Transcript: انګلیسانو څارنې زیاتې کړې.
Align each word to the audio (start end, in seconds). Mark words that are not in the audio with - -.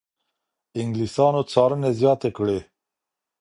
انګلیسانو 0.79 1.41
څارنې 1.51 1.91
زیاتې 1.99 2.29
کړې. 2.37 2.59